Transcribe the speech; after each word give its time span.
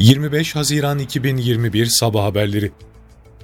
25 0.00 0.56
Haziran 0.56 0.98
2021 0.98 1.86
Sabah 1.86 2.24
Haberleri 2.24 2.70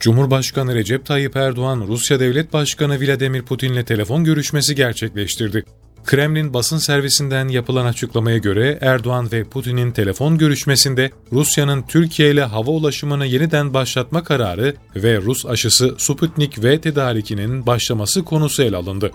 Cumhurbaşkanı 0.00 0.74
Recep 0.74 1.06
Tayyip 1.06 1.36
Erdoğan, 1.36 1.84
Rusya 1.88 2.20
Devlet 2.20 2.52
Başkanı 2.52 3.00
Vladimir 3.00 3.42
Putin'le 3.42 3.84
telefon 3.84 4.24
görüşmesi 4.24 4.74
gerçekleştirdi. 4.74 5.64
Kremlin 6.04 6.54
basın 6.54 6.78
servisinden 6.78 7.48
yapılan 7.48 7.86
açıklamaya 7.86 8.38
göre 8.38 8.78
Erdoğan 8.80 9.32
ve 9.32 9.44
Putin'in 9.44 9.92
telefon 9.92 10.38
görüşmesinde 10.38 11.10
Rusya'nın 11.32 11.82
Türkiye 11.82 12.30
ile 12.30 12.42
hava 12.42 12.70
ulaşımını 12.70 13.26
yeniden 13.26 13.74
başlatma 13.74 14.24
kararı 14.24 14.74
ve 14.96 15.16
Rus 15.16 15.46
aşısı 15.46 15.94
Sputnik 15.98 16.64
V 16.64 16.80
tedarikinin 16.80 17.66
başlaması 17.66 18.24
konusu 18.24 18.62
ele 18.62 18.76
alındı. 18.76 19.10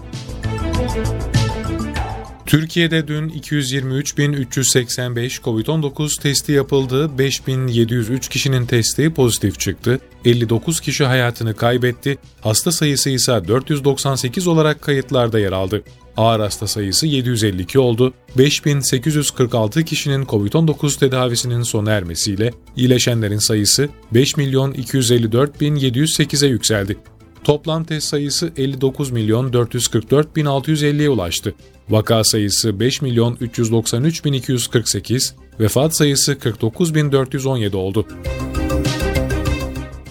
Türkiye'de 2.48 3.08
dün 3.08 3.30
223.385 3.30 5.42
COVID-19 5.42 6.22
testi 6.22 6.52
yapıldı, 6.52 7.12
5.703 7.18 8.30
kişinin 8.30 8.66
testi 8.66 9.14
pozitif 9.14 9.60
çıktı, 9.60 10.00
59 10.26 10.80
kişi 10.80 11.04
hayatını 11.04 11.56
kaybetti, 11.56 12.18
hasta 12.42 12.72
sayısı 12.72 13.10
ise 13.10 13.48
498 13.48 14.48
olarak 14.48 14.82
kayıtlarda 14.82 15.40
yer 15.40 15.52
aldı. 15.52 15.84
Ağır 16.18 16.40
hasta 16.40 16.68
sayısı 16.68 17.08
752 17.08 17.80
oldu, 17.80 18.14
5846 18.38 19.86
kişinin 19.86 20.26
COVID-19 20.26 21.00
tedavisinin 21.00 21.64
sona 21.64 21.92
ermesiyle 21.92 22.52
iyileşenlerin 22.76 23.48
sayısı 23.48 23.90
5.254.708'e 24.14 26.50
yükseldi. 26.50 26.98
Toplam 27.48 27.84
test 27.84 28.08
sayısı 28.08 28.52
59 28.58 29.12
milyon 29.12 29.54
444 29.54 30.36
bin 30.36 30.46
650'ye 30.46 31.10
ulaştı. 31.10 31.56
Vaka 31.90 32.24
sayısı 32.24 32.80
5 32.80 33.02
milyon 33.02 33.38
393 33.42 34.26
bin 34.26 34.34
248, 34.34 35.36
vefat 35.60 35.98
sayısı 35.98 36.40
49 36.40 36.96
bin 36.96 37.12
417 37.12 37.78
oldu. 37.78 38.08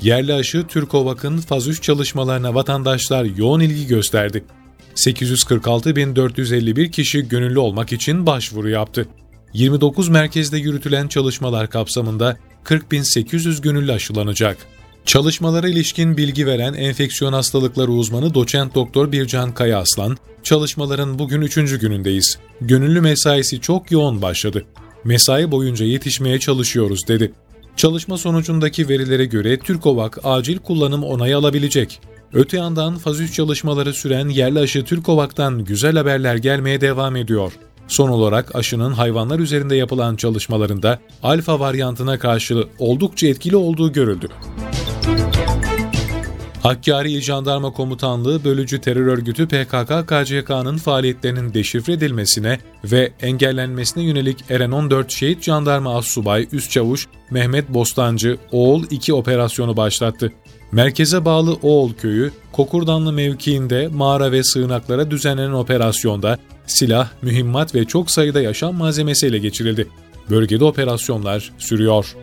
Yerli 0.02 0.34
aşı 0.34 0.66
Türkovak'ın 0.66 1.38
faz 1.38 1.68
3 1.68 1.82
çalışmalarına 1.82 2.54
vatandaşlar 2.54 3.24
yoğun 3.24 3.60
ilgi 3.60 3.86
gösterdi. 3.86 4.44
846.451 4.94 6.90
kişi 6.90 7.28
gönüllü 7.28 7.58
olmak 7.58 7.92
için 7.92 8.26
başvuru 8.26 8.68
yaptı. 8.68 9.08
29 9.52 10.08
merkezde 10.08 10.58
yürütülen 10.58 11.08
çalışmalar 11.08 11.70
kapsamında 11.70 12.36
40.800 12.64 13.62
gönüllü 13.62 13.92
aşılanacak. 13.92 14.56
Çalışmalara 15.06 15.68
ilişkin 15.68 16.16
bilgi 16.16 16.46
veren 16.46 16.74
enfeksiyon 16.74 17.32
hastalıkları 17.32 17.90
uzmanı 17.90 18.34
doçent 18.34 18.74
doktor 18.74 19.12
Bircan 19.12 19.54
Kaya 19.54 19.78
Aslan, 19.78 20.16
çalışmaların 20.42 21.18
bugün 21.18 21.40
üçüncü 21.40 21.80
günündeyiz. 21.80 22.38
Gönüllü 22.60 23.00
mesaisi 23.00 23.60
çok 23.60 23.90
yoğun 23.90 24.22
başladı. 24.22 24.64
Mesai 25.04 25.50
boyunca 25.50 25.86
yetişmeye 25.86 26.38
çalışıyoruz 26.38 27.08
dedi. 27.08 27.32
Çalışma 27.76 28.18
sonucundaki 28.18 28.88
verilere 28.88 29.24
göre 29.24 29.58
Türkovak 29.58 30.18
acil 30.24 30.58
kullanım 30.58 31.04
onayı 31.04 31.36
alabilecek. 31.36 32.00
Öte 32.32 32.56
yandan 32.56 32.98
faz 32.98 33.20
3 33.20 33.34
çalışmaları 33.34 33.92
süren 33.92 34.28
yerli 34.28 34.58
aşı 34.58 34.84
Türkovak'tan 34.84 35.64
güzel 35.64 35.96
haberler 35.96 36.36
gelmeye 36.36 36.80
devam 36.80 37.16
ediyor. 37.16 37.52
Son 37.88 38.08
olarak 38.08 38.54
aşının 38.54 38.92
hayvanlar 38.92 39.38
üzerinde 39.38 39.76
yapılan 39.76 40.16
çalışmalarında 40.16 40.98
alfa 41.22 41.60
varyantına 41.60 42.18
karşı 42.18 42.64
oldukça 42.78 43.26
etkili 43.26 43.56
olduğu 43.56 43.92
görüldü. 43.92 44.28
Hakkari 46.66 47.22
Jandarma 47.22 47.70
Komutanlığı 47.70 48.44
bölücü 48.44 48.80
terör 48.80 49.06
örgütü 49.06 49.42
PKK-KCK'nın 49.42 50.78
faaliyetlerinin 50.78 51.54
deşifre 51.54 51.92
edilmesine 51.92 52.58
ve 52.84 53.12
engellenmesine 53.20 54.02
yönelik 54.02 54.44
Eren 54.50 54.70
14 54.70 55.10
Şehit 55.10 55.42
Jandarma 55.42 55.96
Assubay 55.96 56.48
Üst 56.52 56.70
Çavuş 56.70 57.06
Mehmet 57.30 57.68
Bostancı 57.68 58.38
Oğul 58.52 58.84
2 58.90 59.14
operasyonu 59.14 59.76
başlattı. 59.76 60.32
Merkeze 60.72 61.24
bağlı 61.24 61.54
Oğul 61.62 61.94
köyü, 61.94 62.32
Kokurdanlı 62.52 63.12
mevkiinde 63.12 63.88
mağara 63.88 64.32
ve 64.32 64.44
sığınaklara 64.44 65.10
düzenlenen 65.10 65.52
operasyonda 65.52 66.38
silah, 66.66 67.08
mühimmat 67.22 67.74
ve 67.74 67.84
çok 67.84 68.10
sayıda 68.10 68.40
yaşam 68.40 68.74
malzemesi 68.74 69.26
ele 69.26 69.38
geçirildi. 69.38 69.88
Bölgede 70.30 70.64
operasyonlar 70.64 71.52
sürüyor. 71.58 72.16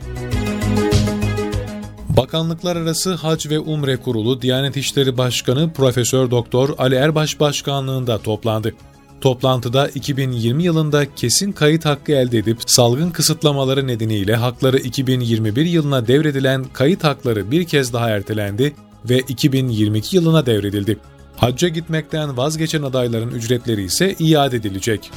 Bakanlıklar 2.17 2.75
Arası 2.75 3.13
Hac 3.13 3.49
ve 3.49 3.59
Umre 3.59 3.97
Kurulu 3.97 4.41
Diyanet 4.41 4.77
İşleri 4.77 5.17
Başkanı 5.17 5.73
Profesör 5.73 6.31
Doktor 6.31 6.69
Ali 6.77 6.95
Erbaş 6.95 7.39
başkanlığında 7.39 8.17
toplandı. 8.17 8.73
Toplantıda 9.21 9.87
2020 9.87 10.63
yılında 10.63 11.15
kesin 11.15 11.51
kayıt 11.51 11.85
hakkı 11.85 12.11
elde 12.11 12.37
edip 12.37 12.57
salgın 12.65 13.09
kısıtlamaları 13.09 13.87
nedeniyle 13.87 14.35
hakları 14.35 14.77
2021 14.77 15.65
yılına 15.65 16.07
devredilen 16.07 16.65
kayıt 16.73 17.03
hakları 17.03 17.51
bir 17.51 17.63
kez 17.65 17.93
daha 17.93 18.09
ertelendi 18.09 18.75
ve 19.09 19.19
2022 19.19 20.15
yılına 20.15 20.45
devredildi. 20.45 20.97
Hacca 21.37 21.67
gitmekten 21.67 22.37
vazgeçen 22.37 22.83
adayların 22.83 23.31
ücretleri 23.31 23.83
ise 23.83 24.15
iade 24.19 24.55
edilecek. 24.55 25.11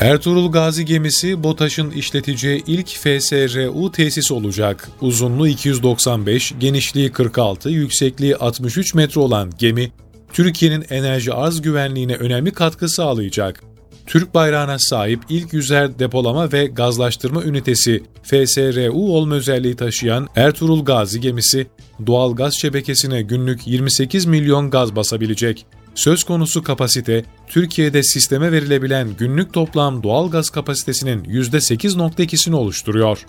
Ertuğrul 0.00 0.52
Gazi 0.52 0.84
gemisi 0.84 1.42
BOTAŞ'ın 1.42 1.90
işleteceği 1.90 2.62
ilk 2.66 2.88
FSRU 2.88 3.92
tesis 3.92 4.30
olacak. 4.32 4.88
Uzunluğu 5.00 5.48
295, 5.48 6.54
genişliği 6.60 7.12
46, 7.12 7.70
yüksekliği 7.70 8.36
63 8.36 8.94
metre 8.94 9.20
olan 9.20 9.52
gemi, 9.58 9.92
Türkiye'nin 10.32 10.84
enerji 10.90 11.32
arz 11.32 11.62
güvenliğine 11.62 12.14
önemli 12.14 12.50
katkı 12.50 12.88
sağlayacak. 12.88 13.62
Türk 14.06 14.34
bayrağına 14.34 14.78
sahip 14.78 15.20
ilk 15.28 15.52
yüzer 15.52 15.98
depolama 15.98 16.52
ve 16.52 16.66
gazlaştırma 16.66 17.42
ünitesi 17.42 18.02
FSRU 18.22 18.92
olma 18.92 19.34
özelliği 19.34 19.76
taşıyan 19.76 20.28
Ertuğrul 20.36 20.84
Gazi 20.84 21.20
gemisi, 21.20 21.66
doğal 22.06 22.36
gaz 22.36 22.54
şebekesine 22.60 23.22
günlük 23.22 23.66
28 23.66 24.26
milyon 24.26 24.70
gaz 24.70 24.96
basabilecek. 24.96 25.66
Söz 25.98 26.24
konusu 26.24 26.62
kapasite, 26.62 27.24
Türkiye'de 27.46 28.02
sisteme 28.02 28.52
verilebilen 28.52 29.08
günlük 29.18 29.52
toplam 29.52 30.02
doğal 30.02 30.30
gaz 30.30 30.50
kapasitesinin 30.50 31.24
%8.2'sini 31.24 32.54
oluşturuyor. 32.54 33.26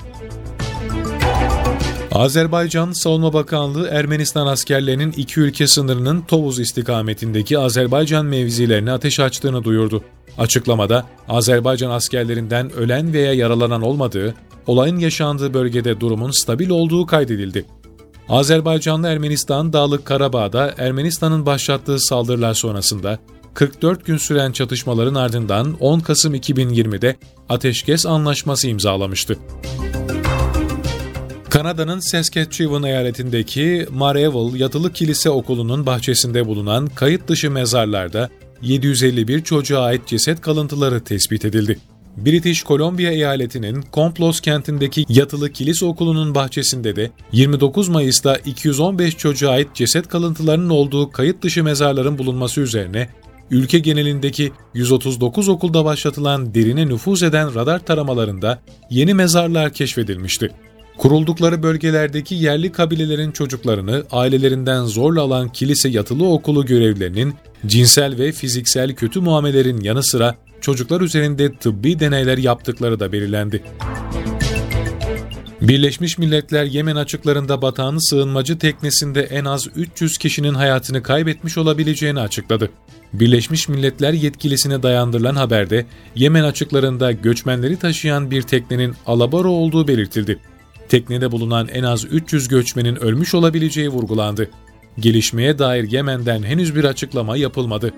Azerbaycan 2.11 2.91
Savunma 2.91 3.33
Bakanlığı 3.33 3.87
Ermenistan 3.87 4.47
askerlerinin 4.47 5.11
iki 5.11 5.39
ülke 5.39 5.67
sınırının 5.67 6.21
Tovuz 6.21 6.59
istikametindeki 6.59 7.59
Azerbaycan 7.59 8.25
mevzilerine 8.25 8.91
ateş 8.91 9.19
açtığını 9.19 9.63
duyurdu. 9.63 10.03
Açıklamada 10.37 11.05
Azerbaycan 11.29 11.91
askerlerinden 11.91 12.71
ölen 12.71 13.13
veya 13.13 13.33
yaralanan 13.33 13.81
olmadığı, 13.81 14.35
olayın 14.67 14.99
yaşandığı 14.99 15.53
bölgede 15.53 15.99
durumun 15.99 16.31
stabil 16.43 16.69
olduğu 16.69 17.05
kaydedildi. 17.05 17.65
Azerbaycanlı 18.29 19.07
Ermenistan 19.07 19.73
Dağlık 19.73 20.05
Karabağ'da 20.05 20.73
Ermenistan'ın 20.77 21.45
başlattığı 21.45 21.99
saldırılar 21.99 22.53
sonrasında 22.53 23.19
44 23.53 24.05
gün 24.05 24.17
süren 24.17 24.51
çatışmaların 24.51 25.15
ardından 25.15 25.77
10 25.79 25.99
Kasım 25.99 26.35
2020'de 26.35 27.15
ateşkes 27.49 28.05
anlaşması 28.05 28.67
imzalamıştı. 28.67 29.37
Kanada'nın 31.49 31.99
Saskatchewan 31.99 32.83
eyaletindeki 32.83 33.87
Mareville 33.91 34.57
Yatılı 34.57 34.93
Kilise 34.93 35.29
Okulu'nun 35.29 35.85
bahçesinde 35.85 36.45
bulunan 36.45 36.87
kayıt 36.87 37.27
dışı 37.27 37.51
mezarlarda 37.51 38.29
751 38.61 39.43
çocuğa 39.43 39.81
ait 39.83 40.07
ceset 40.07 40.41
kalıntıları 40.41 41.03
tespit 41.03 41.45
edildi. 41.45 41.79
British 42.25 42.63
Columbia 42.63 43.11
eyaletinin 43.11 43.83
Complos 43.93 44.41
kentindeki 44.41 45.05
yatılı 45.09 45.49
kilise 45.49 45.85
okulunun 45.85 46.35
bahçesinde 46.35 46.95
de 46.95 47.11
29 47.31 47.89
Mayıs'ta 47.89 48.35
215 48.35 49.17
çocuğa 49.17 49.51
ait 49.51 49.75
ceset 49.75 50.07
kalıntılarının 50.07 50.69
olduğu 50.69 51.11
kayıt 51.11 51.41
dışı 51.41 51.63
mezarların 51.63 52.17
bulunması 52.17 52.61
üzerine 52.61 53.09
ülke 53.51 53.79
genelindeki 53.79 54.51
139 54.73 55.49
okulda 55.49 55.85
başlatılan 55.85 56.53
derine 56.53 56.87
nüfuz 56.87 57.23
eden 57.23 57.55
radar 57.55 57.79
taramalarında 57.79 58.59
yeni 58.89 59.13
mezarlar 59.13 59.73
keşfedilmişti. 59.73 60.51
Kuruldukları 60.97 61.63
bölgelerdeki 61.63 62.35
yerli 62.35 62.71
kabilelerin 62.71 63.31
çocuklarını 63.31 64.03
ailelerinden 64.11 64.85
zorla 64.85 65.21
alan 65.21 65.49
kilise 65.49 65.89
yatılı 65.89 66.27
okulu 66.27 66.65
görevlilerinin 66.65 67.33
cinsel 67.65 68.17
ve 68.17 68.31
fiziksel 68.31 68.95
kötü 68.95 69.19
muamelerin 69.19 69.81
yanı 69.81 70.03
sıra 70.03 70.35
çocuklar 70.61 71.01
üzerinde 71.01 71.55
tıbbi 71.55 71.99
deneyler 71.99 72.37
yaptıkları 72.37 72.99
da 72.99 73.11
belirlendi. 73.11 73.63
Birleşmiş 75.61 76.17
Milletler 76.17 76.65
Yemen 76.65 76.95
açıklarında 76.95 77.61
batan 77.61 77.97
sığınmacı 78.09 78.57
teknesinde 78.59 79.21
en 79.21 79.45
az 79.45 79.67
300 79.75 80.17
kişinin 80.17 80.53
hayatını 80.53 81.03
kaybetmiş 81.03 81.57
olabileceğini 81.57 82.19
açıkladı. 82.19 82.69
Birleşmiş 83.13 83.69
Milletler 83.69 84.13
yetkilisine 84.13 84.83
dayandırılan 84.83 85.35
haberde 85.35 85.85
Yemen 86.15 86.43
açıklarında 86.43 87.11
göçmenleri 87.11 87.77
taşıyan 87.77 88.31
bir 88.31 88.41
teknenin 88.41 88.95
alabora 89.05 89.47
olduğu 89.47 89.87
belirtildi. 89.87 90.39
Teknede 90.89 91.31
bulunan 91.31 91.67
en 91.67 91.83
az 91.83 92.05
300 92.11 92.47
göçmenin 92.47 92.95
ölmüş 92.95 93.33
olabileceği 93.33 93.89
vurgulandı. 93.89 94.49
Gelişmeye 94.99 95.59
dair 95.59 95.91
Yemen'den 95.91 96.43
henüz 96.43 96.75
bir 96.75 96.83
açıklama 96.83 97.37
yapılmadı. 97.37 97.93